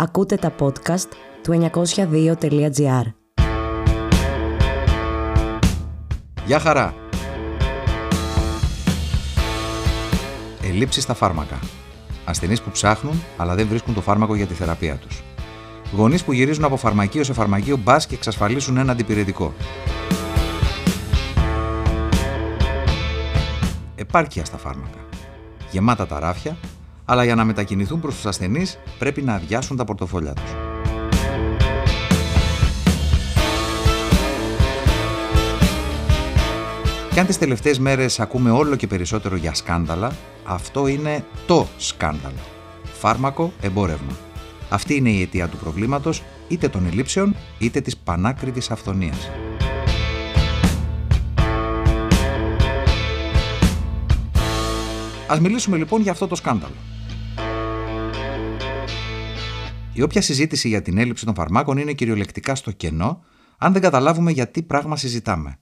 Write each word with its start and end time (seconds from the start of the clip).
Ακούτε 0.00 0.36
τα 0.36 0.54
podcast 0.58 1.08
του 1.42 1.70
902.gr. 1.72 3.02
Γεια 6.46 6.58
χαρά! 6.58 6.94
Ελλείψεις 10.62 11.02
στα 11.02 11.14
φάρμακα. 11.14 11.58
Ασθενείς 12.24 12.62
που 12.62 12.70
ψάχνουν 12.70 13.22
αλλά 13.36 13.54
δεν 13.54 13.66
βρίσκουν 13.66 13.94
το 13.94 14.00
φάρμακο 14.00 14.34
για 14.34 14.46
τη 14.46 14.54
θεραπεία 14.54 14.96
τους. 14.96 15.22
Γονείς 15.96 16.24
που 16.24 16.32
γυρίζουν 16.32 16.64
από 16.64 16.76
φαρμακείο 16.76 17.24
σε 17.24 17.32
φαρμακείο 17.32 17.76
μπας 17.76 18.06
και 18.06 18.14
εξασφαλίσουν 18.14 18.76
ένα 18.76 18.92
αντιπηρετικό. 18.92 19.52
Επάρκεια 23.94 24.44
στα 24.44 24.56
φάρμακα. 24.56 24.98
Γεμάτα 25.70 26.06
τα 26.06 26.18
ράφια, 26.18 26.56
αλλά 27.10 27.24
για 27.24 27.34
να 27.34 27.44
μετακινηθούν 27.44 28.00
προς 28.00 28.14
τους 28.14 28.26
ασθενείς 28.26 28.78
πρέπει 28.98 29.22
να 29.22 29.34
αδειάσουν 29.34 29.76
τα 29.76 29.84
πορτοφόλια 29.84 30.32
τους. 30.32 30.50
Και 37.12 37.20
αν 37.20 37.26
τις 37.26 37.38
τελευταίες 37.38 37.78
μέρες 37.78 38.20
ακούμε 38.20 38.50
όλο 38.50 38.76
και 38.76 38.86
περισσότερο 38.86 39.36
για 39.36 39.54
σκάνδαλα, 39.54 40.12
αυτό 40.44 40.86
είναι 40.86 41.24
το 41.46 41.66
σκάνδαλο. 41.78 42.40
Φάρμακο, 42.84 43.52
εμπόρευμα. 43.60 44.16
Αυτή 44.68 44.94
είναι 44.94 45.10
η 45.10 45.22
αιτία 45.22 45.48
του 45.48 45.56
προβλήματος, 45.56 46.22
είτε 46.48 46.68
των 46.68 46.86
ελλείψεων, 46.86 47.36
είτε 47.58 47.80
της 47.80 47.96
πανάκριβης 47.96 48.70
αυθονίας. 48.70 49.30
Ας 55.28 55.40
μιλήσουμε 55.40 55.76
λοιπόν 55.76 56.00
για 56.00 56.12
αυτό 56.12 56.26
το 56.26 56.34
σκάνδαλο. 56.34 56.74
Η 59.98 60.02
όποια 60.02 60.22
συζήτηση 60.22 60.68
για 60.68 60.82
την 60.82 60.98
έλλειψη 60.98 61.24
των 61.24 61.34
φαρμάκων 61.34 61.78
είναι 61.78 61.92
κυριολεκτικά 61.92 62.54
στο 62.54 62.70
κενό, 62.70 63.24
αν 63.58 63.72
δεν 63.72 63.82
καταλάβουμε 63.82 64.30
για 64.30 64.48
τι 64.48 64.62
πράγμα 64.62 64.96
συζητάμε. 64.96 65.58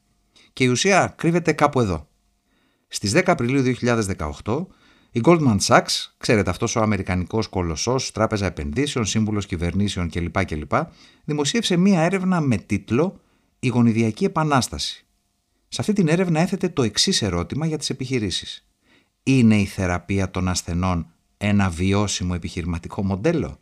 Και 0.53 0.65
η 0.65 0.67
ουσία 0.67 1.15
κρύβεται 1.17 1.53
κάπου 1.53 1.81
εδώ. 1.81 2.09
Στις 2.89 3.13
10 3.15 3.23
Απριλίου 3.27 3.63
2018, 4.45 4.67
η 5.11 5.21
Goldman 5.25 5.57
Sachs, 5.67 6.13
ξέρετε 6.19 6.51
αυτός 6.51 6.77
ο 6.77 6.81
αμερικανικός 6.81 7.49
κολοσσός, 7.49 8.13
τράπεζα 8.13 8.47
επενδύσεων, 8.47 9.05
σύμβουλος 9.05 9.47
κυβερνήσεων 9.47 10.11
κλπ. 10.11 10.45
κλπ. 10.45 10.73
δημοσίευσε 11.25 11.77
μία 11.77 12.01
έρευνα 12.01 12.41
με 12.41 12.57
τίτλο 12.57 13.21
«Η 13.59 13.69
γονιδιακή 13.69 14.25
επανάσταση». 14.25 15.07
Σε 15.69 15.81
αυτή 15.81 15.93
την 15.93 16.09
έρευνα 16.09 16.41
έθετε 16.41 16.69
το 16.69 16.83
εξής 16.83 17.23
ερώτημα 17.23 17.67
για 17.67 17.79
τις 17.79 17.91
επιχειρήσεις. 17.91 18.69
Είναι 19.23 19.57
η 19.61 19.65
θεραπεία 19.65 20.31
των 20.31 20.49
ασθενών 20.49 21.07
ένα 21.37 21.71
βιώσιμο 21.71 22.33
επιχειρηματικό 22.35 23.05
μοντέλο; 23.05 23.61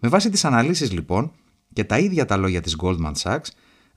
Με 0.00 0.08
βάση 0.08 0.30
τις 0.30 0.44
αναλύσεις 0.44 0.92
λοιπόν 0.92 1.32
και 1.72 1.84
τα 1.84 1.98
ίδια 1.98 2.24
τα 2.24 2.36
λόγια 2.36 2.60
της 2.60 2.76
Goldman 2.82 3.12
Sachs, 3.22 3.46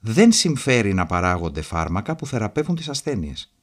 δεν 0.00 0.32
συμφέρει 0.32 0.94
να 0.94 1.06
παράγονται 1.06 1.62
φάρμακα 1.62 2.16
που 2.16 2.26
θεραπεύουν 2.26 2.76
τις 2.76 2.88
ασθένειες. 2.88 3.54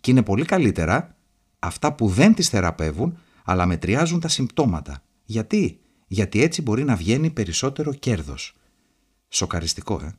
Και 0.00 0.10
είναι 0.10 0.22
πολύ 0.22 0.44
καλύτερα 0.44 1.16
αυτά 1.58 1.92
που 1.92 2.08
δεν 2.08 2.34
τις 2.34 2.48
θεραπεύουν, 2.48 3.18
αλλά 3.44 3.66
μετριάζουν 3.66 4.20
τα 4.20 4.28
συμπτώματα. 4.28 5.02
Γιατί; 5.24 5.80
Γιατί 6.06 6.42
έτσι 6.42 6.62
μπορεί 6.62 6.84
να 6.84 6.96
βγαίνει 6.96 7.30
περισσότερο 7.30 7.94
κέρδος. 7.94 8.54
Σοκαριστικό, 9.28 10.00
ε; 10.04 10.14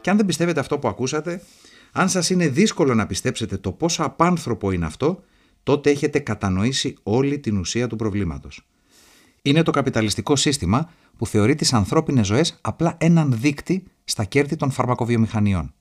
Και 0.00 0.10
αν 0.10 0.16
δεν 0.16 0.26
πιστεύετε 0.26 0.60
αυτό 0.60 0.78
που 0.78 0.88
ακούσατε, 0.88 1.42
αν 1.92 2.08
σας 2.08 2.30
είναι 2.30 2.48
δύσκολο 2.48 2.94
να 2.94 3.06
πιστέψετε 3.06 3.56
το 3.56 3.72
πόσο 3.72 4.02
απάνθρωπο 4.02 4.70
είναι 4.70 4.86
αυτό, 4.86 5.22
τότε 5.62 5.90
έχετε 5.90 6.18
κατανοήσει 6.18 6.96
όλη 7.02 7.38
την 7.38 7.58
ουσία 7.58 7.86
του 7.86 7.96
προβλήματος. 7.96 8.66
Είναι 9.46 9.62
το 9.62 9.70
καπιταλιστικό 9.70 10.36
σύστημα 10.36 10.90
που 11.16 11.26
θεωρεί 11.26 11.54
τις 11.54 11.72
ανθρώπινες 11.72 12.26
ζωές 12.26 12.58
απλά 12.60 12.96
έναν 13.00 13.32
δείκτη 13.32 13.84
στα 14.04 14.24
κέρδη 14.24 14.56
των 14.56 14.70
φαρμακοβιομηχανιών. 14.70 15.74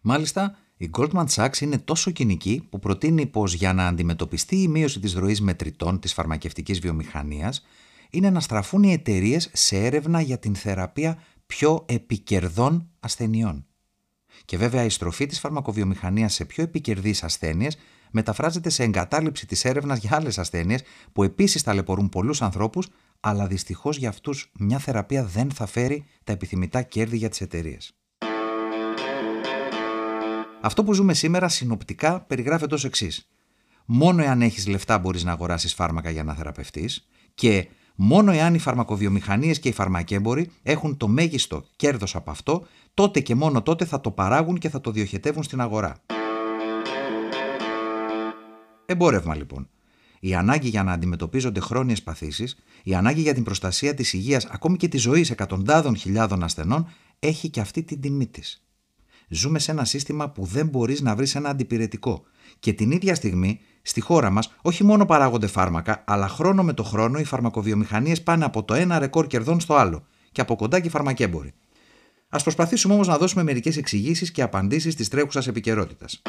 Μάλιστα, 0.00 0.56
η 0.76 0.90
Goldman 0.92 1.24
Sachs 1.34 1.60
είναι 1.60 1.78
τόσο 1.78 2.10
κοινική 2.10 2.66
που 2.70 2.78
προτείνει 2.78 3.26
πως 3.26 3.54
για 3.54 3.72
να 3.72 3.86
αντιμετωπιστεί 3.86 4.56
η 4.56 4.68
μείωση 4.68 5.00
της 5.00 5.14
ροής 5.14 5.40
μετρητών 5.40 5.98
της 6.00 6.12
φαρμακευτικής 6.12 6.78
βιομηχανίας 6.78 7.64
είναι 8.10 8.30
να 8.30 8.40
στραφούν 8.40 8.82
οι 8.82 8.92
εταιρείες 8.92 9.50
σε 9.52 9.76
έρευνα 9.76 10.20
για 10.20 10.38
την 10.38 10.54
θεραπεία 10.54 11.18
πιο 11.46 11.84
επικερδών 11.88 12.88
ασθενειών. 13.00 13.66
Και 14.44 14.56
βέβαια 14.56 14.84
η 14.84 14.88
στροφή 14.88 15.26
της 15.26 15.40
φαρμακοβιομηχανίας 15.40 16.34
σε 16.34 16.44
πιο 16.44 16.62
επικερδείς 16.62 17.22
ασθένειες 17.22 17.76
μεταφράζεται 18.12 18.70
σε 18.70 18.82
εγκατάλειψη 18.82 19.46
της 19.46 19.64
έρευνας 19.64 19.98
για 19.98 20.16
άλλες 20.16 20.38
ασθένειες 20.38 20.82
που 21.12 21.22
επίσης 21.22 21.62
ταλαιπωρούν 21.62 22.08
πολλούς 22.08 22.42
ανθρώπους 22.42 22.88
αλλά 23.24 23.46
δυστυχώς 23.46 23.96
για 23.96 24.08
αυτούς 24.08 24.50
μια 24.58 24.78
θεραπεία 24.78 25.24
δεν 25.24 25.50
θα 25.50 25.66
φέρει 25.66 26.04
τα 26.24 26.32
επιθυμητά 26.32 26.82
κέρδη 26.82 27.16
για 27.16 27.28
τις 27.28 27.40
εταιρείες. 27.40 27.92
Αυτό 30.60 30.84
που 30.84 30.92
ζούμε 30.92 31.14
σήμερα 31.14 31.48
συνοπτικά 31.48 32.20
περιγράφεται 32.20 32.74
ως 32.74 32.84
εξής. 32.84 33.28
Μόνο 33.84 34.22
εάν 34.22 34.42
έχεις 34.42 34.66
λεφτά 34.66 34.98
μπορείς 34.98 35.24
να 35.24 35.32
αγοράσεις 35.32 35.74
φάρμακα 35.74 36.10
για 36.10 36.24
να 36.24 36.34
θεραπευτείς 36.34 37.08
και 37.34 37.68
μόνο 37.94 38.32
εάν 38.32 38.54
οι 38.54 38.58
φαρμακοβιομηχανίες 38.58 39.58
και 39.58 39.68
οι 39.68 39.72
φαρμακέμποροι 39.72 40.50
έχουν 40.62 40.96
το 40.96 41.08
μέγιστο 41.08 41.64
κέρδος 41.76 42.14
από 42.14 42.30
αυτό, 42.30 42.66
τότε 42.94 43.20
και 43.20 43.34
μόνο 43.34 43.62
τότε 43.62 43.84
θα 43.84 44.00
το 44.00 44.10
παράγουν 44.10 44.58
και 44.58 44.68
θα 44.68 44.80
το 44.80 44.90
διοχετεύουν 44.90 45.42
στην 45.42 45.60
αγορά. 45.60 46.02
Εμπόρευμα 48.86 49.34
λοιπόν 49.34 49.71
η 50.24 50.34
ανάγκη 50.34 50.68
για 50.68 50.82
να 50.82 50.92
αντιμετωπίζονται 50.92 51.60
χρόνιες 51.60 52.02
παθήσεις, 52.02 52.56
η 52.82 52.94
ανάγκη 52.94 53.20
για 53.20 53.34
την 53.34 53.42
προστασία 53.42 53.94
της 53.94 54.12
υγείας, 54.12 54.44
ακόμη 54.44 54.76
και 54.76 54.88
της 54.88 55.02
ζωής 55.02 55.30
εκατοντάδων 55.30 55.96
χιλιάδων 55.96 56.42
ασθενών, 56.42 56.88
έχει 57.18 57.48
και 57.48 57.60
αυτή 57.60 57.82
την 57.82 58.00
τιμή 58.00 58.26
της. 58.26 58.66
Ζούμε 59.28 59.58
σε 59.58 59.70
ένα 59.70 59.84
σύστημα 59.84 60.30
που 60.30 60.44
δεν 60.44 60.66
μπορείς 60.66 61.00
να 61.00 61.14
βρεις 61.16 61.34
ένα 61.34 61.48
αντιπηρετικό. 61.48 62.22
Και 62.58 62.72
την 62.72 62.90
ίδια 62.90 63.14
στιγμή, 63.14 63.60
στη 63.82 64.00
χώρα 64.00 64.30
μας, 64.30 64.52
όχι 64.62 64.84
μόνο 64.84 65.04
παράγονται 65.04 65.46
φάρμακα, 65.46 66.04
αλλά 66.06 66.28
χρόνο 66.28 66.62
με 66.62 66.72
το 66.72 66.82
χρόνο 66.82 67.18
οι 67.18 67.24
φαρμακοβιομηχανίες 67.24 68.22
πάνε 68.22 68.44
από 68.44 68.64
το 68.64 68.74
ένα 68.74 68.98
ρεκόρ 68.98 69.26
κερδών 69.26 69.60
στο 69.60 69.74
άλλο, 69.74 70.06
και 70.32 70.40
από 70.40 70.56
κοντά 70.56 70.80
και 70.80 70.86
οι 70.86 70.90
φαρμακέμποροι. 70.90 71.52
Α 72.28 72.38
προσπαθήσουμε 72.42 72.94
όμως 72.94 73.06
να 73.06 73.18
δώσουμε 73.18 73.42
μερικές 73.42 73.76
εξηγήσεις 73.76 74.30
και 74.30 74.42
απαντήσεις 74.42 74.94
της 74.94 75.08
τρέχουσας 75.08 75.46
επικαιρότητας. 75.46 76.22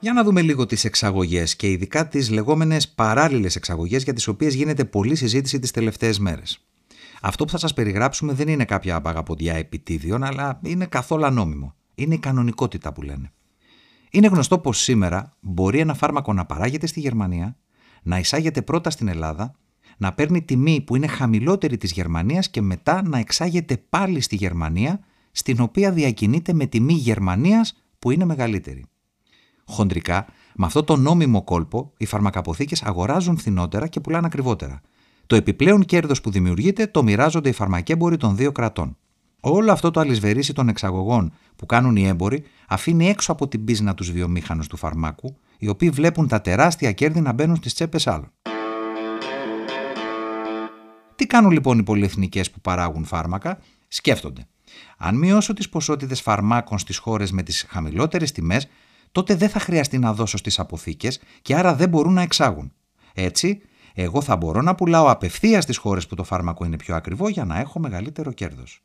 Για 0.00 0.12
να 0.12 0.24
δούμε 0.24 0.42
λίγο 0.42 0.66
τις 0.66 0.84
εξαγωγές 0.84 1.56
και 1.56 1.70
ειδικά 1.70 2.08
τις 2.08 2.30
λεγόμενες 2.30 2.88
παράλληλες 2.88 3.56
εξαγωγές 3.56 4.02
για 4.02 4.12
τις 4.12 4.28
οποίες 4.28 4.54
γίνεται 4.54 4.84
πολλή 4.84 5.14
συζήτηση 5.14 5.58
τις 5.58 5.70
τελευταίες 5.70 6.18
μέρες. 6.18 6.66
Αυτό 7.22 7.44
που 7.44 7.50
θα 7.50 7.58
σας 7.58 7.74
περιγράψουμε 7.74 8.32
δεν 8.32 8.48
είναι 8.48 8.64
κάποια 8.64 9.00
παγαποδιά 9.00 9.54
επιτίδιων, 9.54 10.24
αλλά 10.24 10.60
είναι 10.62 10.86
καθόλου 10.86 11.30
νόμιμο. 11.30 11.74
Είναι 11.94 12.14
η 12.14 12.18
κανονικότητα 12.18 12.92
που 12.92 13.02
λένε. 13.02 13.32
Είναι 14.10 14.26
γνωστό 14.26 14.58
πως 14.58 14.78
σήμερα 14.78 15.36
μπορεί 15.40 15.78
ένα 15.78 15.94
φάρμακο 15.94 16.32
να 16.32 16.44
παράγεται 16.44 16.86
στη 16.86 17.00
Γερμανία, 17.00 17.56
να 18.02 18.18
εισάγεται 18.18 18.62
πρώτα 18.62 18.90
στην 18.90 19.08
Ελλάδα, 19.08 19.54
να 19.96 20.12
παίρνει 20.12 20.42
τιμή 20.42 20.80
που 20.80 20.96
είναι 20.96 21.06
χαμηλότερη 21.06 21.76
της 21.76 21.92
Γερμανίας 21.92 22.50
και 22.50 22.60
μετά 22.60 23.02
να 23.02 23.18
εξάγεται 23.18 23.76
πάλι 23.76 24.20
στη 24.20 24.36
Γερμανία, 24.36 25.00
στην 25.30 25.60
οποία 25.60 25.92
διακινείται 25.92 26.52
με 26.52 26.66
τιμή 26.66 26.92
Γερμανίας 26.92 27.82
που 27.98 28.10
είναι 28.10 28.24
μεγαλύτερη. 28.24 28.84
Χοντρικά, 29.68 30.26
με 30.54 30.66
αυτό 30.66 30.84
το 30.84 30.96
νόμιμο 30.96 31.42
κόλπο, 31.44 31.92
οι 31.96 32.06
φαρμακαποθήκες 32.06 32.82
αγοράζουν 32.82 33.38
φθηνότερα 33.38 33.86
και 33.86 34.00
πουλάνε 34.00 34.26
ακριβότερα. 34.26 34.80
Το 35.26 35.36
επιπλέον 35.36 35.84
κέρδος 35.84 36.20
που 36.20 36.30
δημιουργείται 36.30 36.86
το 36.86 37.02
μοιράζονται 37.02 37.48
οι 37.48 37.52
φαρμακέμποροι 37.52 38.16
των 38.16 38.36
δύο 38.36 38.52
κρατών. 38.52 38.96
Όλο 39.40 39.72
αυτό 39.72 39.90
το 39.90 40.00
αλυσβερίσι 40.00 40.52
των 40.52 40.68
εξαγωγών 40.68 41.32
που 41.56 41.66
κάνουν 41.66 41.96
οι 41.96 42.06
έμποροι 42.06 42.44
αφήνει 42.68 43.08
έξω 43.08 43.32
από 43.32 43.48
την 43.48 43.64
πίσνα 43.64 43.94
τους 43.94 44.10
βιομήχανους 44.10 44.66
του 44.66 44.76
φαρμάκου, 44.76 45.36
οι 45.58 45.68
οποίοι 45.68 45.90
βλέπουν 45.90 46.28
τα 46.28 46.40
τεράστια 46.40 46.92
κέρδη 46.92 47.20
να 47.20 47.32
μπαίνουν 47.32 47.56
στις 47.56 47.74
τσέπες 47.74 48.06
άλλων. 48.06 48.32
Τι 51.16 51.26
κάνουν 51.26 51.50
λοιπόν 51.50 51.78
οι 51.78 51.82
πολυεθνικές 51.82 52.50
που 52.50 52.60
παράγουν 52.60 53.04
φάρμακα, 53.04 53.58
σκέφτονται. 53.88 54.46
Αν 54.98 55.16
μειώσω 55.16 55.52
τις 55.52 55.68
ποσότητες 55.68 56.20
φαρμάκων 56.20 56.78
στις 56.78 56.98
χώρες 56.98 57.32
με 57.32 57.42
τις 57.42 57.66
χαμηλότερες 57.68 58.32
τιμές, 58.32 58.68
τότε 59.12 59.34
δεν 59.34 59.48
θα 59.48 59.58
χρειαστεί 59.58 59.98
να 59.98 60.12
δώσω 60.12 60.36
στις 60.36 60.58
αποθήκες 60.58 61.20
και 61.42 61.54
άρα 61.54 61.74
δεν 61.74 61.88
μπορούν 61.88 62.12
να 62.12 62.22
εξάγουν. 62.22 62.72
Έτσι, 63.14 63.60
εγώ 63.94 64.20
θα 64.20 64.36
μπορώ 64.36 64.62
να 64.62 64.74
πουλάω 64.74 65.10
απευθείας 65.10 65.62
στις 65.62 65.76
χώρες 65.76 66.06
που 66.06 66.14
το 66.14 66.24
φάρμακο 66.24 66.64
είναι 66.64 66.76
πιο 66.76 66.94
ακριβό 66.94 67.28
για 67.28 67.44
να 67.44 67.58
έχω 67.58 67.78
μεγαλύτερο 67.78 68.32
κέρδος. 68.32 68.82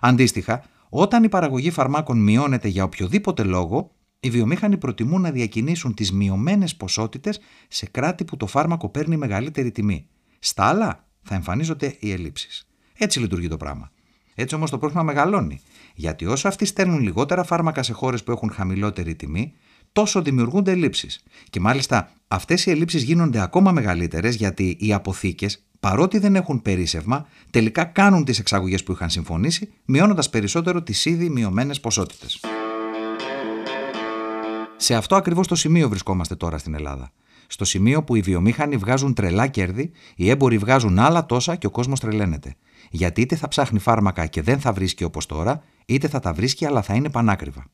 Αντίστοιχα, 0.00 0.64
όταν 0.88 1.24
η 1.24 1.28
παραγωγή 1.28 1.70
φαρμάκων 1.70 2.22
μειώνεται 2.22 2.68
για 2.68 2.84
οποιοδήποτε 2.84 3.42
λόγο, 3.42 3.90
οι 4.20 4.30
βιομήχανοι 4.30 4.76
προτιμούν 4.76 5.20
να 5.20 5.30
διακινήσουν 5.30 5.94
τις 5.94 6.12
μειωμένες 6.12 6.76
ποσότητες 6.76 7.40
σε 7.68 7.86
κράτη 7.86 8.24
που 8.24 8.36
το 8.36 8.46
φάρμακο 8.46 8.88
παίρνει 8.88 9.16
μεγαλύτερη 9.16 9.70
τιμή. 9.70 10.08
Στα 10.38 10.64
άλλα 10.64 11.08
θα 11.22 11.34
εμφανίζονται 11.34 11.96
οι 12.00 12.12
ελλείψεις. 12.12 12.68
Έτσι 12.94 13.20
λειτουργεί 13.20 13.48
το 13.48 13.56
πράγμα. 13.56 13.90
Έτσι 14.34 14.54
όμως 14.54 14.70
το 14.70 14.78
πρόβλημα 14.78 15.02
μεγαλώνει. 15.02 15.60
Γιατί 16.00 16.26
όσο 16.26 16.48
αυτοί 16.48 16.64
στέλνουν 16.64 17.00
λιγότερα 17.00 17.44
φάρμακα 17.44 17.82
σε 17.82 17.92
χώρες 17.92 18.22
που 18.22 18.30
έχουν 18.30 18.50
χαμηλότερη 18.50 19.14
τιμή, 19.14 19.52
τόσο 19.92 20.22
δημιουργούνται 20.22 20.70
ελλείψεις. 20.70 21.22
Και 21.50 21.60
μάλιστα 21.60 22.12
αυτές 22.28 22.66
οι 22.66 22.70
ελλείψεις 22.70 23.02
γίνονται 23.02 23.40
ακόμα 23.40 23.72
μεγαλύτερες 23.72 24.34
γιατί 24.34 24.76
οι 24.80 24.92
αποθήκες, 24.92 25.64
παρότι 25.80 26.18
δεν 26.18 26.36
έχουν 26.36 26.62
περίσευμα, 26.62 27.26
τελικά 27.50 27.84
κάνουν 27.84 28.24
τις 28.24 28.38
εξαγωγές 28.38 28.82
που 28.82 28.92
είχαν 28.92 29.10
συμφωνήσει, 29.10 29.72
μειώνοντας 29.84 30.30
περισσότερο 30.30 30.82
τις 30.82 31.04
ήδη 31.04 31.28
μειωμένες 31.28 31.80
ποσότητες. 31.80 32.40
Σε 34.76 34.94
αυτό 34.94 35.16
ακριβώς 35.16 35.46
το 35.46 35.54
σημείο 35.54 35.88
βρισκόμαστε 35.88 36.34
τώρα 36.36 36.58
στην 36.58 36.74
Ελλάδα. 36.74 37.12
Στο 37.46 37.64
σημείο 37.64 38.04
που 38.04 38.16
οι 38.16 38.20
βιομήχανοι 38.20 38.76
βγάζουν 38.76 39.14
τρελά 39.14 39.46
κέρδη, 39.46 39.90
οι 40.16 40.30
έμποροι 40.30 40.58
βγάζουν 40.58 40.98
άλλα 40.98 41.26
τόσα 41.26 41.56
και 41.56 41.66
ο 41.66 41.70
κόσμος 41.70 42.00
τρελαίνεται. 42.00 42.56
Γιατί 42.90 43.20
είτε 43.20 43.36
θα 43.36 43.48
ψάχνει 43.48 43.78
φάρμακα 43.78 44.26
και 44.26 44.42
δεν 44.42 44.60
θα 44.60 44.72
βρίσκει 44.72 45.04
όπως 45.04 45.26
τώρα, 45.26 45.62
είτε 45.86 46.08
θα 46.08 46.20
τα 46.20 46.32
βρίσκει 46.32 46.66
αλλά 46.66 46.82
θα 46.82 46.94
είναι 46.94 47.10
πανάκριβα. 47.10 47.64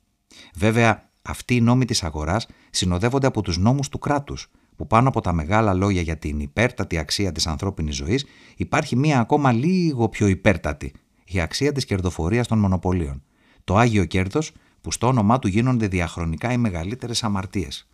Βέβαια, 0.55 1.11
αυτοί 1.23 1.55
οι 1.55 1.61
νόμοι 1.61 1.85
της 1.85 2.03
αγοράς 2.03 2.47
συνοδεύονται 2.71 3.27
από 3.27 3.43
τους 3.43 3.59
νόμους 3.59 3.89
του 3.89 3.99
κράτους, 3.99 4.51
που 4.77 4.87
πάνω 4.87 5.09
από 5.09 5.21
τα 5.21 5.33
μεγάλα 5.33 5.75
λόγια 5.75 6.03
για 6.03 6.19
την 6.19 6.41
υπέρτατη 6.41 6.99
αξία 6.99 7.33
της 7.33 7.47
ανθρώπινης 7.47 7.97
ζωής 7.97 8.27
υπάρχει 8.57 8.97
μία 8.97 9.21
ακόμα 9.21 9.53
λίγο 9.53 10.09
πιο 10.09 10.27
υπέρτατη, 10.27 10.93
η 11.25 11.41
αξία 11.41 11.73
της 11.73 11.85
κερδοφορίας 11.85 12.47
των 12.47 12.59
μονοπωλίων. 12.59 13.23
Το 13.65 13.77
άγιο 13.77 14.05
κέρδος 14.05 14.53
που 14.81 14.93
στο 14.93 15.07
όνομά 15.07 15.39
του 15.39 15.49
γίνονται 15.49 15.89
διαχρονικά 15.89 16.53
οι 16.53 16.57
μεγαλύτερες 16.57 17.25
αμαρτίες. 17.25 17.89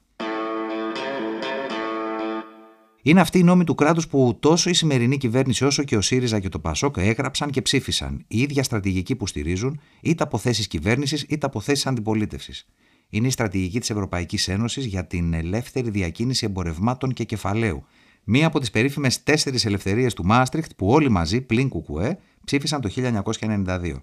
Είναι 3.03 3.21
αυτοί 3.21 3.39
οι 3.39 3.43
νόμοι 3.43 3.65
του 3.65 3.75
κράτους 3.75 4.07
που 4.07 4.37
τόσο 4.41 4.71
η 4.71 4.75
σημερινή 4.75 5.17
κυβέρνηση 5.17 5.65
όσο 5.65 5.83
και 5.83 5.97
ο 5.97 6.01
ΣΥΡΙΖΑ 6.01 6.41
και 6.41 6.49
το 6.49 6.59
ΠΑΣΟΚ 6.59 6.97
έγραψαν 6.99 7.51
και 7.51 7.63
ψήφισαν, 7.63 8.25
η 8.29 8.41
ίδια 8.41 8.63
στρατηγική 8.63 9.17
που 9.17 9.27
στηρίζουν, 9.27 9.81
είτε 10.01 10.23
από 10.23 10.39
θέσεις 10.39 10.67
κυβέρνησης 10.67 11.25
είτε 11.29 11.47
από 11.47 11.61
θέσεις 11.61 11.87
αντιπολίτευσης. 11.87 12.69
Είναι 13.09 13.27
η 13.27 13.31
στρατηγική 13.31 13.81
της 13.81 13.91
Ευρωπαϊκής 13.91 14.49
Ένωσης 14.49 14.85
για 14.85 15.07
την 15.07 15.35
ελεύθερη 15.35 15.91
διακίνηση 15.91 16.47
εμπορευμάτων 16.47 17.13
και 17.13 17.25
κεφαλαίου. 17.25 17.85
Μία 18.25 18.47
από 18.47 18.61
τις 18.61 18.71
περίφημες 18.71 19.23
τέσσερις 19.23 19.65
ελευθερίες 19.65 20.15
του 20.15 20.25
Μάστριχτ 20.25 20.71
που 20.77 20.89
όλοι 20.89 21.09
μαζί, 21.09 21.41
πλην 21.41 21.69
Κουκουέ, 21.69 22.19
ψήφισαν 22.45 22.81
το 22.81 22.89
1992. 22.89 24.03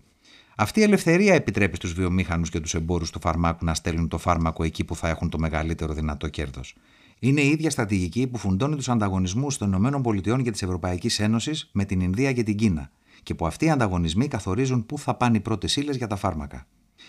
Αυτή 0.57 0.79
η 0.79 0.83
ελευθερία 0.83 1.33
επιτρέπει 1.33 1.75
στους 1.75 1.93
βιομήχανους 1.93 2.49
και 2.49 2.59
τους 2.59 2.73
εμπόρους 2.73 3.11
του 3.11 3.19
φαρμάκου 3.19 3.65
να 3.65 3.73
στέλνουν 3.73 4.07
το 4.07 4.17
φάρμακο 4.17 4.63
εκεί 4.63 4.83
που 4.83 4.95
θα 4.95 5.09
έχουν 5.09 5.29
το 5.29 5.39
μεγαλύτερο 5.39 5.93
δυνατό 5.93 6.27
κέρδος. 6.27 6.75
Είναι 7.19 7.41
η 7.41 7.49
ίδια 7.49 7.69
στρατηγική 7.69 8.27
που 8.27 8.37
φουντώνει 8.37 8.75
τους 8.75 8.89
ανταγωνισμούς 8.89 9.57
των 9.57 9.73
ΗΠΑ 9.73 10.41
και 10.41 10.51
της 10.51 10.61
Ευρωπαϊκής 10.61 11.19
Ένωσης 11.19 11.69
με 11.71 11.85
την 11.85 11.99
Ινδία 11.99 12.33
και 12.33 12.43
την 12.43 12.57
Κίνα, 12.57 12.91
και 13.23 13.35
που 13.35 13.47
αυτοί 13.47 13.65
οι 13.65 13.69
ανταγωνισμοί 13.69 14.27
καθορίζουν 14.27 14.85
πού 14.85 14.99
θα 14.99 15.15
πάνε 15.15 15.37
οι 15.37 15.39
πρώτες 15.39 15.75
ύλες 15.75 15.95
για 15.95 16.07
τα 16.07 16.15
φάρμακα. 16.15 16.67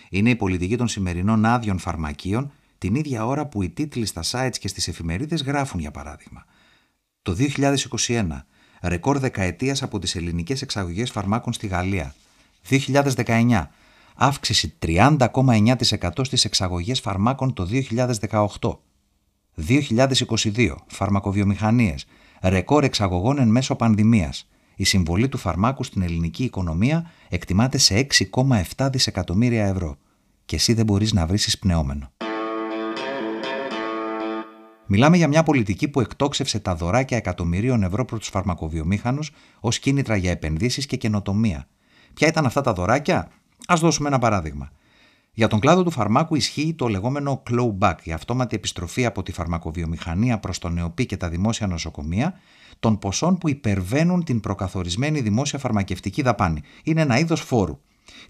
Είναι 0.09 0.29
η 0.29 0.35
πολιτική 0.35 0.77
των 0.77 0.87
σημερινών 0.87 1.45
άδειων 1.45 1.79
φαρμακείων 1.79 2.51
την 2.77 2.95
ίδια 2.95 3.25
ώρα 3.25 3.45
που 3.45 3.63
οι 3.63 3.69
τίτλοι 3.69 4.05
στα 4.05 4.23
sites 4.31 4.57
και 4.59 4.67
στις 4.67 4.87
εφημερίδες 4.87 5.43
γράφουν, 5.43 5.79
για 5.79 5.91
παράδειγμα. 5.91 6.45
Το 7.21 7.33
2021, 7.33 8.45
ρεκόρ 8.83 9.19
δεκαετίας 9.19 9.83
από 9.83 9.99
τις 9.99 10.15
ελληνικές 10.15 10.61
εξαγωγές 10.61 11.11
φαρμάκων 11.11 11.53
στη 11.53 11.67
Γαλλία. 11.67 12.15
2019, 12.69 13.71
αύξηση 14.15 14.73
30,9% 14.79 16.09
στις 16.21 16.45
εξαγωγές 16.45 16.99
φαρμάκων 16.99 17.53
το 17.53 17.65
2018. 17.65 18.79
2022. 19.67 20.75
Φαρμακοβιομηχανίες. 20.87 22.05
Ρεκόρ 22.43 22.83
εξαγωγών 22.83 23.39
εν 23.39 23.47
μέσω 23.47 23.75
πανδημίας. 23.75 24.49
Η 24.75 24.83
συμβολή 24.83 25.27
του 25.27 25.37
φαρμάκου 25.37 25.83
στην 25.83 26.01
ελληνική 26.01 26.43
οικονομία 26.43 27.11
εκτιμάται 27.29 27.77
σε 27.77 28.07
6,7 28.75 28.89
δισεκατομμύρια 28.91 29.65
ευρώ. 29.65 29.97
Και 30.45 30.55
εσύ 30.55 30.73
δεν 30.73 30.85
μπορείς 30.85 31.13
να 31.13 31.25
βρεις 31.25 31.59
πνεόμενο. 31.59 32.11
Μιλάμε 34.85 35.17
για 35.17 35.27
μια 35.27 35.43
πολιτική 35.43 35.87
που 35.87 36.01
εκτόξευσε 36.01 36.59
τα 36.59 36.75
δωράκια 36.75 37.17
εκατομμυρίων 37.17 37.83
ευρώ 37.83 38.05
προς 38.05 38.19
τους 38.19 38.29
φαρμακοβιομήχανους 38.29 39.31
ως 39.59 39.79
κίνητρα 39.79 40.15
για 40.15 40.31
επενδύσεις 40.31 40.85
και 40.85 40.97
καινοτομία. 40.97 41.67
Ποια 42.13 42.27
ήταν 42.27 42.45
αυτά 42.45 42.61
τα 42.61 42.73
δωράκια, 42.73 43.31
ας 43.67 43.79
δώσουμε 43.79 44.07
ένα 44.07 44.19
παράδειγμα. 44.19 44.71
Για 45.39 45.47
τον 45.47 45.59
κλάδο 45.59 45.83
του 45.83 45.91
φαρμάκου 45.91 46.35
ισχύει 46.35 46.73
το 46.73 46.87
λεγόμενο 46.87 47.43
clawback, 47.49 47.95
η 48.03 48.11
αυτόματη 48.11 48.55
επιστροφή 48.55 49.05
από 49.05 49.23
τη 49.23 49.31
φαρμακοβιομηχανία 49.31 50.39
προς 50.39 50.59
τον 50.59 50.77
ΕΟΠΗ 50.77 51.05
και 51.05 51.17
τα 51.17 51.29
δημόσια 51.29 51.67
νοσοκομεία 51.67 52.39
των 52.79 52.99
ποσών 52.99 53.37
που 53.37 53.49
υπερβαίνουν 53.49 54.23
την 54.23 54.39
προκαθορισμένη 54.39 55.21
δημόσια 55.21 55.59
φαρμακευτική 55.59 56.21
δαπάνη. 56.21 56.61
Είναι 56.83 57.01
ένα 57.01 57.19
είδος 57.19 57.41
φόρου. 57.41 57.79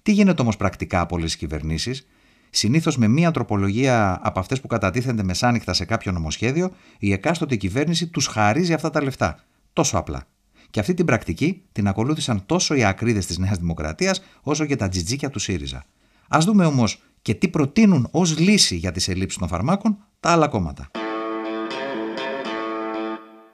Τι 0.01 0.11
γίνεται 0.11 0.41
όμως 0.41 0.57
πρακτικά 0.57 0.99
από 0.99 1.15
όλες 1.15 1.29
τις 1.29 1.39
κυβερνήσεις, 1.39 2.07
Συνήθως 2.49 2.97
με 2.97 3.07
μία 3.07 3.31
τροπολογία 3.31 4.19
από 4.23 4.39
αυτές 4.39 4.61
που 4.61 4.67
κατατίθενται 4.67 5.23
μεσάνυχτα 5.23 5.73
σε 5.73 5.85
κάποιο 5.85 6.11
νομοσχέδιο, 6.11 6.71
η 6.99 7.11
εκάστοτε 7.11 7.55
κυβέρνηση 7.55 8.07
τους 8.07 8.27
χαρίζει 8.27 8.73
αυτά 8.73 8.89
τα 8.89 9.03
λεφτά. 9.03 9.43
Τόσο 9.73 9.97
απλά. 9.97 10.23
Και 10.69 10.79
αυτή 10.79 10.93
την 10.93 11.05
πρακτική 11.05 11.61
την 11.71 11.87
ακολούθησαν 11.87 12.45
τόσο 12.45 12.75
οι 12.75 12.83
ακρίδες 12.83 13.25
της 13.25 13.37
Νέας 13.37 13.57
Δημοκρατίας 13.57 14.21
όσο 14.41 14.65
και 14.65 14.75
τα 14.75 14.89
τζιτζίκια 14.89 15.29
του 15.29 15.39
ΣΥΡΙΖΑ. 15.39 15.85
Α 16.29 16.39
δούμε 16.41 16.65
όμως 16.65 17.01
και 17.21 17.33
τι 17.33 17.47
προτείνουν 17.47 18.07
ως 18.11 18.37
λύση 18.39 18.75
για 18.75 18.91
τις 18.91 19.07
ελλείψεις 19.07 19.39
των 19.39 19.47
φαρμάκων 19.47 19.97
τα 20.19 20.31
άλλα 20.31 20.47
κόμματα. 20.47 20.91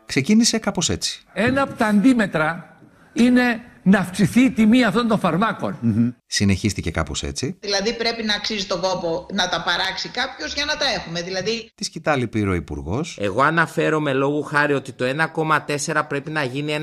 Ξεκίνησε 0.05 0.57
κάπως 0.57 0.89
έτσι. 0.89 1.23
Ένα 1.33 1.61
από 1.61 1.73
τα 1.73 1.85
αντίμετρα 1.85 2.79
είναι 3.13 3.61
να 3.83 3.99
αυξηθεί 3.99 4.41
η 4.41 4.51
τιμή 4.51 4.83
αυτών 4.83 5.07
των 5.07 5.19
φαρμάκων. 5.19 5.77
Συνεχίστηκε 6.25 6.91
κάπως 6.91 7.23
έτσι. 7.23 7.57
Δηλαδή 7.59 7.93
πρέπει 7.95 8.23
να 8.23 8.33
αξίζει 8.33 8.65
τον 8.65 8.81
κόπο 8.81 9.25
να 9.33 9.49
τα 9.49 9.63
παράξει 9.63 10.09
κάποιος 10.09 10.53
για 10.53 10.65
να 10.65 10.77
τα 10.77 10.85
έχουμε. 10.95 11.21
Δηλαδή... 11.21 11.71
Τη 11.75 11.83
σκητάλη 11.83 12.27
πήρε 12.27 12.49
ο 12.49 12.53
Υπουργός. 12.53 13.17
Εγώ 13.21 13.41
αναφέρομαι 13.41 14.13
λόγου 14.13 14.43
χάρη 14.43 14.73
ότι 14.73 14.91
το 14.91 15.05
1,4 15.35 16.01
πρέπει 16.07 16.31
να 16.31 16.43
γίνει 16.43 16.75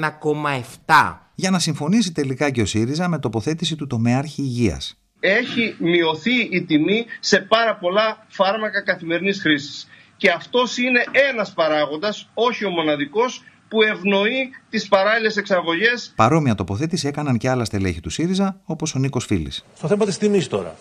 1,7. 0.87 1.17
Για 1.35 1.51
να 1.51 1.59
συμφωνήσει 1.59 2.13
τελικά 2.13 2.51
και 2.51 2.61
ο 2.61 2.67
ΣΥΡΙΖΑ 2.67 3.09
με 3.09 3.19
τοποθέτηση 3.19 3.77
του 3.77 3.87
τομέαρχη 3.87 4.43
υγεία. 4.43 4.81
Έχει 5.25 5.77
μειωθεί 5.79 6.41
η 6.51 6.65
τιμή 6.65 7.07
σε 7.21 7.39
πάρα 7.41 7.77
πολλά 7.77 8.27
φάρμακα 8.29 8.83
καθημερινής 8.83 9.41
χρήσης. 9.41 9.89
Και 10.17 10.31
αυτός 10.31 10.77
είναι 10.77 11.05
ένας 11.31 11.53
παράγοντας, 11.53 12.29
όχι 12.35 12.65
ο 12.65 12.71
μοναδικός, 12.71 13.43
που 13.69 13.83
ευνοεί 13.83 14.51
τις 14.71 14.89
παράλληλες 14.89 15.37
εξαγωγές. 15.37 16.13
Παρόμοια 16.17 16.55
τοποθέτηση 16.55 17.09
έκαναν 17.09 17.39
και 17.39 17.49
άλλα 17.49 17.65
στελέχη 17.65 18.01
του 18.01 18.11
ΣΥΡΙΖΑ, 18.11 18.61
όπως 18.65 18.95
ο 18.95 18.99
Νίκος 18.99 19.25
Φίλης. 19.25 19.65
Στο 19.77 19.89
θέμα 19.89 20.05
της 20.05 20.19
τιμής 20.19 20.49
τώρα. 20.49 20.77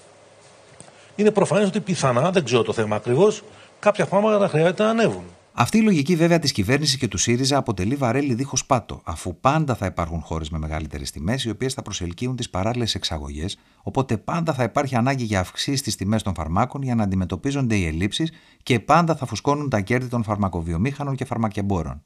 Είναι 1.16 1.32
προφανές 1.32 1.68
ότι 1.68 1.80
πιθανά, 1.80 2.32
δεν 2.32 2.44
ξέρω 2.44 2.64
το 2.64 2.74
θέμα 2.74 2.96
ακριβώς, 2.96 3.44
κάποια 3.80 4.06
φάρμακα 4.06 4.40
θα 4.40 4.48
χρειάζεται 4.48 4.84
να 4.84 4.90
ανέβουν. 4.90 5.24
Αυτή 5.54 5.78
η 5.78 5.82
λογική 5.82 6.16
βέβαια 6.16 6.40
της 6.40 6.52
κυβέρνησης 6.52 6.98
και 6.98 7.08
του 7.08 7.18
ΣΥΡΙΖΑ 7.18 7.58
αποτελεί 7.58 7.96
βαρέλι 7.96 8.34
δίχως 8.34 8.66
πάτο, 8.66 9.02
αφού 9.04 9.40
πάντα 9.40 9.76
θα 9.76 9.86
υπάρχουν 9.86 10.22
χώρες 10.22 10.50
με 10.50 10.58
μεγαλύτερες 10.58 11.12
τιμές, 11.12 11.44
οι 11.44 11.50
οποίες 11.50 11.74
θα 11.74 11.82
προσελκύουν 11.82 12.36
τις 12.36 12.50
παράλληλες 12.50 12.96
εξαγωγές, 12.96 13.58
οπότε 13.84 14.18
πάντα 14.18 14.54
θα 14.54 14.64
υπάρχει 14.64 14.96
ανάγκη 14.96 15.24
για 15.24 15.40
αυξήσεις 15.40 15.80
στις 15.80 15.96
τιμές 15.96 16.24
των 16.24 16.34
φαρμάκων 16.34 16.82
για 16.82 16.96
να 16.96 17.04
αντιμετωπίζονται 17.04 17.76
οι 17.76 17.86
ελλείψεις 17.86 18.32
και 18.64 18.80
πάντα 18.80 19.16
θα 19.16 19.26
φουσκώνουν 19.26 19.70
τα 19.70 19.80
κέρδη 19.80 20.08
των 20.08 20.24
φαρμακοβιομήχανων 20.24 21.16
και 21.16 21.26
φαρμακεμπόρων. 21.26 22.02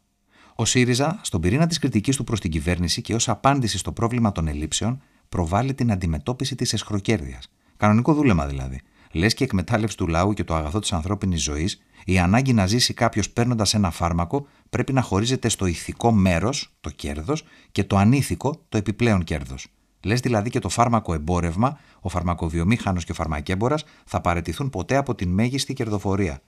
Ο 0.56 0.66
ΣΥΡΙΖΑ, 0.66 1.20
στον 1.24 1.42
πυρήνα 1.42 1.68
της 1.68 1.80
κριτικής 1.80 2.16
του 2.16 2.24
προς 2.24 2.40
την 2.40 2.52
κυβέρνηση 2.52 3.02
και 3.02 3.16
ως 3.16 3.30
απάντηση 3.30 3.78
στο 3.78 3.92
πρόβλημα 3.92 4.32
των 4.32 4.48
ελλείψεων, 4.48 5.02
προβάλλει 5.30 5.74
την 5.74 5.92
αντιμετώπιση 5.92 6.56
της 6.56 6.74
εσχροκέρδειας. 6.74 7.50
Κανονικό 7.78 8.14
δούλεμα 8.14 8.46
δηλαδή. 8.46 8.82
Λες 9.16 9.34
και 9.34 9.44
εκμετάλλευση 9.44 9.98
του 9.98 10.08
λαού 10.08 10.34
και 10.34 10.44
το 10.44 10.56
αγαθό 10.56 10.80
της 10.80 10.94
ανθρώπινης 10.94 11.44
ζωής, 11.44 11.82
η 12.06 12.20
ανάγκη 12.20 12.54
να 12.54 12.66
ζήσει 12.66 12.94
κάποιος 12.94 13.30
παίρνοντας 13.30 13.74
ένα 13.74 13.92
φάρμακο 13.92 14.48
πρέπει 14.70 14.94
να 14.94 15.02
χωρίζεται 15.02 15.50
στο 15.50 15.66
ηθικό 15.66 16.12
μέρος, 16.12 16.76
το 16.82 16.90
κέρδος, 16.90 17.44
και 17.72 17.84
το 17.84 17.98
ανήθικο, 17.98 18.66
το 18.70 18.78
επιπλέον 18.78 19.24
κέρδος. 19.24 19.68
Λες 20.04 20.20
δηλαδή 20.20 20.50
και 20.50 20.60
το 20.60 20.70
φάρμακο 20.70 21.14
εμπόρευμα, 21.14 21.80
ο 22.02 22.10
φαρμακοβιομήχανος 22.10 23.06
και 23.06 23.12
ο 23.12 23.16
φαρμακέμπορας 23.16 23.84
θα 24.06 24.22
παρετηθούν 24.22 24.70
ποτέ 24.70 24.96
από 24.96 25.16
την 25.16 25.30
μέγιστη 25.30 25.74
κερδοφορία. 25.74 26.42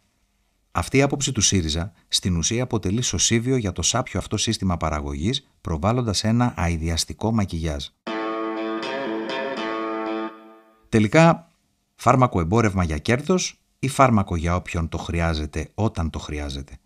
Αυτή 0.72 0.98
η 0.98 1.02
άποψη 1.02 1.32
του 1.32 1.42
ΣΥΡΙΖΑ 1.42 1.94
στην 2.08 2.38
ουσία 2.38 2.64
αποτελεί 2.64 3.02
σωσίβιο 3.02 3.56
για 3.56 3.72
το 3.72 3.82
σάπιο 3.82 4.20
αυτό 4.20 4.38
σύστημα 4.38 4.78
παραγωγής, 4.78 5.48
προβάλλοντας 5.62 6.24
ένα 6.24 6.54
αειδιαστικό 6.58 7.34
μακιγιάζ. 7.34 7.86
Τελικά, 10.90 11.47
φάρμακο 11.98 12.40
εμπόρευμα 12.40 12.84
για 12.84 12.98
κέρδος 12.98 13.60
ή 13.80 13.88
φάρμακο 13.88 14.36
για 14.36 14.56
όποιον 14.56 14.90
το 14.90 14.98
χρειάζεται 14.98 15.70
όταν 15.74 16.10
το 16.10 16.20
χρειάζεται. 16.20 16.78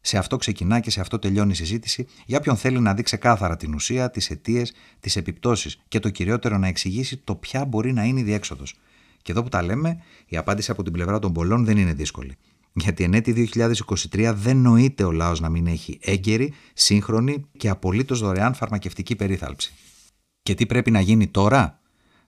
Σε 0.00 0.18
αυτό 0.18 0.36
ξεκινά 0.36 0.80
και 0.80 0.90
σε 0.90 1.00
αυτό 1.00 1.18
τελειώνει 1.18 1.50
η 1.50 1.54
συζήτηση 1.54 2.06
για 2.26 2.38
όποιον 2.38 2.56
θέλει 2.56 2.80
να 2.80 2.94
δει 2.94 3.02
ξεκάθαρα 3.02 3.56
την 3.56 3.74
ουσία, 3.74 4.10
τις 4.10 4.30
αιτίες, 4.30 4.72
τις 5.00 5.16
επιπτώσεις 5.16 5.82
και 5.88 5.98
το 5.98 6.10
κυριότερο 6.10 6.58
να 6.58 6.66
εξηγήσει 6.66 7.16
το 7.16 7.34
ποια 7.34 7.64
μπορεί 7.64 7.92
να 7.92 8.04
είναι 8.04 8.20
η 8.20 8.22
διέξοδος. 8.22 8.74
Και 9.22 9.32
εδώ 9.32 9.42
που 9.42 9.48
τα 9.48 9.62
λέμε, 9.62 10.02
η 10.26 10.36
απάντηση 10.36 10.70
από 10.70 10.82
την 10.82 10.92
πλευρά 10.92 11.18
των 11.18 11.32
πολλών 11.32 11.64
δεν 11.64 11.78
είναι 11.78 11.92
δύσκολη. 11.92 12.36
Γιατί 12.72 13.04
εν 13.04 13.14
έτη 13.14 13.50
2023 14.12 14.32
δεν 14.34 14.56
νοείται 14.56 15.04
ο 15.04 15.10
λαός 15.10 15.40
να 15.40 15.48
μην 15.48 15.66
έχει 15.66 15.98
έγκαιρη, 16.02 16.52
σύγχρονη 16.74 17.44
και 17.56 17.68
απολύτως 17.68 18.20
δωρεάν 18.20 18.54
φαρμακευτική 18.54 19.16
περίθαλψη. 19.16 19.74
Και 20.42 20.54
τι 20.54 20.66
πρέπει 20.66 20.90
να 20.90 21.00
γίνει 21.00 21.26
τώρα; 21.26 21.80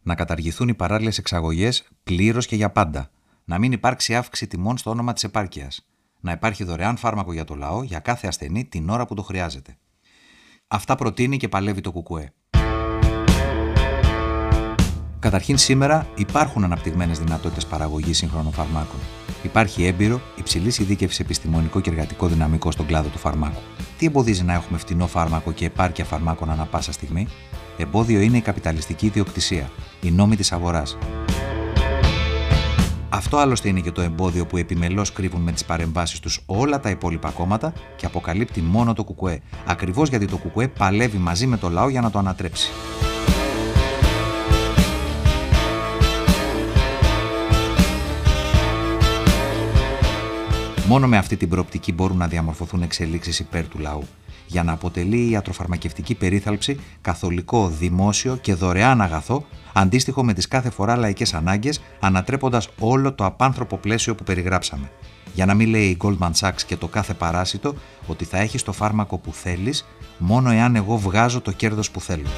Να 0.06 0.14
καταργηθούν 0.14 0.68
οι 0.68 0.74
παράλληλες 0.74 1.18
εξαγωγές 1.18 1.88
πλήρως 2.02 2.46
και 2.46 2.56
για 2.56 2.70
πάντα. 2.70 3.10
Να 3.44 3.58
μην 3.58 3.72
υπάρξει 3.72 4.14
αύξηση 4.14 4.46
τιμών 4.50 4.78
στο 4.78 4.90
όνομα 4.90 5.12
της 5.12 5.24
επάρκειας. 5.24 5.86
Να 6.20 6.32
υπάρχει 6.32 6.64
δωρεάν 6.64 6.96
φάρμακο 6.96 7.32
για 7.32 7.44
το 7.44 7.54
λαό 7.54 7.82
για 7.82 7.98
κάθε 7.98 8.26
ασθενή 8.26 8.64
την 8.64 8.88
ώρα 8.88 9.06
που 9.06 9.14
το 9.14 9.22
χρειάζεται. 9.22 9.76
Αυτά 10.68 10.94
προτείνει 10.94 11.36
και 11.36 11.48
παλεύει 11.48 11.80
το 11.80 11.92
ΚΚΕ. 11.92 12.32
Καταρχήν, 15.18 15.58
σήμερα 15.58 16.06
υπάρχουν 16.14 16.64
αναπτυγμένες 16.64 17.18
δυνατότητες 17.18 17.66
παραγωγής 17.66 18.16
σύγχρονων 18.16 18.52
φαρμάκων. 18.52 19.00
Υπάρχει 19.42 19.84
έμπειρο, 19.84 20.20
υψηλής 20.36 20.78
ειδίκευσης 20.78 21.20
επιστημονικό 21.20 21.80
και 21.80 21.90
εργατικό 21.90 22.26
δυναμικό 22.26 22.70
στον 22.70 22.86
κλάδο 22.86 23.08
του 23.08 23.18
φαρμάκου. 23.18 23.60
Τι 23.98 24.06
εμποδίζει 24.06 24.44
να 24.44 24.52
έχουμε 24.52 24.78
φτηνό 24.78 25.06
φάρμακο 25.06 25.52
και 25.52 25.64
επάρκεια 25.64 26.04
φαρμάκων 26.04 26.50
ανα 26.50 26.64
πάσα 26.64 26.92
στιγμή; 26.92 27.28
Εμπόδιο 27.78 28.20
είναι 28.20 28.36
η 28.36 28.40
καπιταλιστική 28.40 29.06
ιδιοκτησία, 29.06 29.70
οι 30.06 30.10
νόμοι 30.10 30.36
της 30.36 30.52
αγοράς. 30.52 30.98
Αυτό 33.08 33.36
άλλωστε 33.36 33.68
είναι 33.68 33.80
και 33.80 33.90
το 33.90 34.00
εμπόδιο 34.00 34.46
που 34.46 34.56
επιμελώς 34.56 35.12
κρύβουν 35.12 35.40
με 35.40 35.52
τις 35.52 35.64
παρεμβάσεις 35.64 36.20
τους 36.20 36.40
όλα 36.46 36.80
τα 36.80 36.90
υπόλοιπα 36.90 37.30
κόμματα 37.30 37.72
και 37.96 38.06
αποκαλύπτει 38.06 38.60
μόνο 38.60 38.92
το 38.92 39.04
ΚΚΕ. 39.04 39.40
Ακριβώς 39.66 40.08
γιατί 40.08 40.26
το 40.26 40.36
ΚΚΕ 40.36 40.68
παλεύει 40.68 41.18
μαζί 41.18 41.46
με 41.46 41.56
το 41.56 41.68
λαό 41.68 41.88
για 41.88 42.00
να 42.00 42.10
το 42.10 42.18
ανατρέψει. 42.18 42.70
Μόνο 50.88 51.06
με 51.06 51.16
αυτή 51.16 51.36
την 51.36 51.48
προοπτική 51.48 51.92
μπορούν 51.92 52.16
να 52.16 52.26
διαμορφωθούν 52.26 52.82
εξελίξεις 52.82 53.38
υπέρ 53.38 53.68
του 53.68 53.78
λαού, 53.78 54.02
για 54.46 54.62
να 54.62 54.72
αποτελεί 54.72 55.16
η 55.16 55.30
ιατροφαρμακευτική 55.30 56.14
περίθαλψη 56.14 56.80
καθολικό, 57.00 57.68
δημόσιο 57.68 58.36
και 58.36 58.54
δωρεάν 58.54 59.00
αγαθό, 59.00 59.44
αντίστοιχο 59.72 60.24
με 60.24 60.32
τις 60.32 60.48
κάθε 60.48 60.70
φορά 60.70 60.96
λαϊκές 60.96 61.34
ανάγκες, 61.34 61.82
ανατρέποντας 62.00 62.68
όλο 62.78 63.12
το 63.12 63.24
απάνθρωπο 63.24 63.76
πλαίσιο 63.76 64.14
που 64.14 64.24
περιγράψαμε. 64.24 64.90
Για 65.34 65.46
να 65.46 65.54
μην 65.54 65.68
λέει 65.68 65.86
η 65.86 65.96
Goldman 66.00 66.30
Sachs 66.40 66.62
και 66.66 66.76
το 66.76 66.88
κάθε 66.88 67.14
παράσιτο 67.14 67.74
ότι 68.06 68.24
θα 68.24 68.38
έχει 68.38 68.62
το 68.62 68.72
φάρμακο 68.72 69.18
που 69.18 69.32
θέλεις, 69.32 69.86
μόνο 70.18 70.50
εάν 70.50 70.76
εγώ 70.76 70.96
βγάζω 70.96 71.40
το 71.40 71.52
κέρδος 71.52 71.90
που 71.90 72.00
θέλω. 72.00 72.28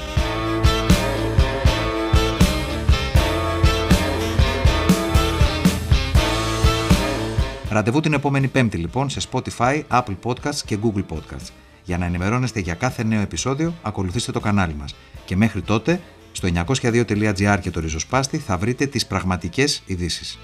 Ραντεβού 7.69 7.99
την 7.99 8.13
επόμενη 8.13 8.47
Πέμπτη 8.47 8.77
λοιπόν 8.77 9.09
σε 9.09 9.21
Spotify, 9.31 9.81
Apple 9.89 10.15
Podcasts 10.23 10.61
και 10.65 10.77
Google 10.83 11.03
Podcasts. 11.09 11.49
Για 11.89 11.97
να 11.97 12.05
ενημερώνεστε 12.05 12.59
για 12.59 12.73
κάθε 12.73 13.03
νέο 13.03 13.21
επεισόδιο, 13.21 13.73
ακολουθήστε 13.81 14.31
το 14.31 14.39
κανάλι 14.39 14.75
μας. 14.75 14.95
Και 15.25 15.35
μέχρι 15.35 15.61
τότε, 15.61 16.01
στο 16.31 16.49
902.gr 16.81 17.57
και 17.61 17.71
το 17.71 17.79
ριζοσπάστη 17.79 18.37
θα 18.37 18.57
βρείτε 18.57 18.85
τις 18.85 19.05
πραγματικές 19.05 19.83
ειδήσεις. 19.85 20.39